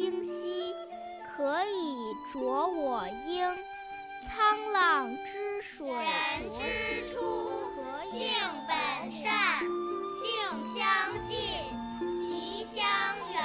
[0.00, 0.74] 清晰
[1.22, 3.54] 可以濯我缨
[4.24, 7.20] 沧浪之水人之初
[8.10, 8.26] 性
[8.66, 10.24] 本善性
[10.74, 11.36] 相近
[12.24, 12.80] 习相
[13.30, 13.38] 远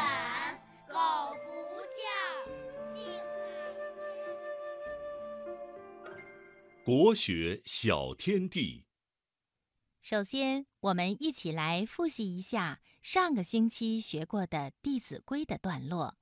[0.87, 0.95] 苟
[1.43, 1.51] 不
[1.91, 1.99] 教
[2.95, 3.03] 性
[6.05, 8.85] 乃迁国学小天地。
[10.01, 16.15] 首先我们一起来复习一下上个星期学过的弟子规的段落。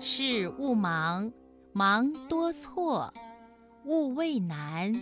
[0.00, 1.32] 事勿忙，
[1.72, 3.12] 忙多错；
[3.84, 4.94] 勿畏难，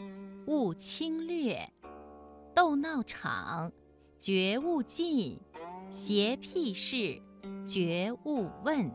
[0.46, 1.70] 勿轻略。
[2.54, 3.70] 斗闹场，
[4.18, 5.38] 绝勿近；
[5.90, 7.20] 邪僻事，
[7.66, 8.90] 绝勿问。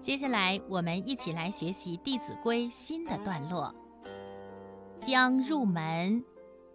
[0.00, 3.74] 接下来，我们一起来学习《弟子规》新的段落。
[4.98, 6.24] 将入门，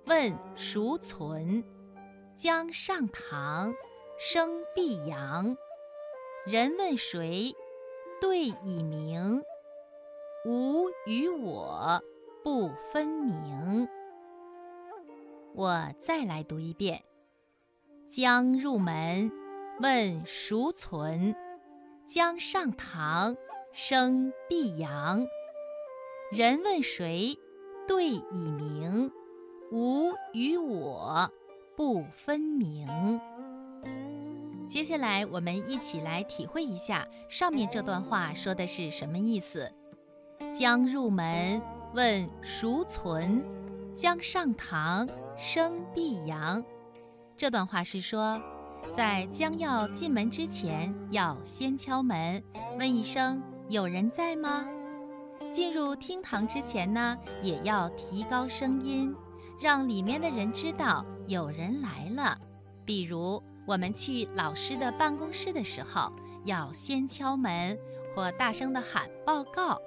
[0.05, 1.63] 问孰存？
[2.35, 3.73] 将上堂，
[4.19, 5.57] 生必扬。
[6.45, 7.55] 人问谁？
[8.21, 9.43] 对以明。
[10.45, 12.01] 吾与我，
[12.43, 13.89] 不分明。
[15.55, 17.03] 我再来读一遍：
[18.09, 19.31] 将入门，
[19.79, 21.35] 问孰存？
[22.07, 23.35] 将上堂，
[23.73, 25.25] 生必扬。
[26.31, 27.39] 人问谁？
[27.87, 29.11] 对以明。
[29.71, 31.31] 吾与我，
[31.75, 32.87] 不分明。
[34.71, 39.69] 接下来，我们一起来体会一下上面这段话说的是什么意思。
[40.57, 41.61] 将入门，
[41.93, 43.43] 问孰存？
[43.97, 45.05] 将上堂，
[45.35, 46.63] 生必扬。
[47.35, 48.41] 这段话是说。
[48.95, 52.41] 在将要进门之前，要先敲门，
[52.79, 54.65] 问一声“有人在吗？”
[55.51, 59.13] 进入厅堂之前呢，也要提高声音，
[59.59, 62.37] 让里面的人知道有人来了。
[62.83, 66.11] 比如我们去老师的办公室的时候，
[66.45, 67.77] 要先敲门
[68.15, 69.79] 或大声的喊报告，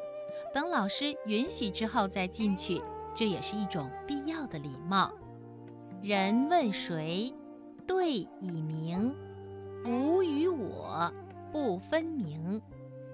[0.55, 2.81] 等老师允许之后再进去，
[3.15, 5.13] 这也是一种必要的礼貌。
[6.03, 7.35] 人问谁？
[7.87, 9.15] 对以明，
[9.87, 11.13] 吾与我
[11.53, 12.63] 不分明。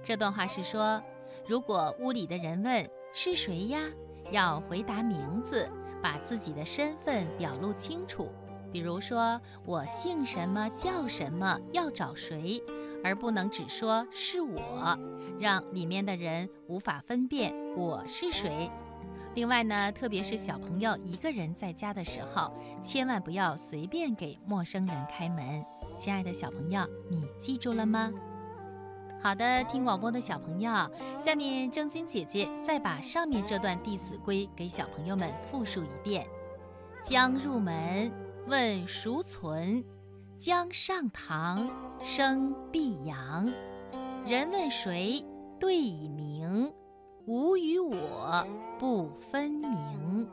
[0.04, 1.03] 这段话是说，
[1.48, 3.81] 如果屋里的人问是谁呀，
[4.31, 5.69] 要回答名字，
[6.00, 8.28] 把自己的身份表露清楚。
[8.72, 12.62] 比如说我姓什么，叫什么，要找谁，
[13.03, 14.98] 而不能只说是我，
[15.38, 18.70] 让里面的人无法分辨我是谁。
[19.34, 25.64] 另外呢，特别是小朋友一个人在家的时候，千万不要随便给陌生人开门。
[25.98, 28.10] 亲爱的小朋友，你记住了吗？
[29.22, 30.72] 好的，听广播的小朋友，
[31.19, 36.26] 下面正晶姐姐再把上面这段《弟子规》给小朋友们复述一遍：
[37.04, 38.10] 将入门，
[38.50, 39.84] 问孰存？
[40.36, 41.70] 将上堂，
[42.02, 43.46] 生必扬。
[44.26, 45.24] 人问谁？
[45.60, 46.72] 对以明。
[47.26, 48.44] 吾与我
[48.76, 50.28] 不分明。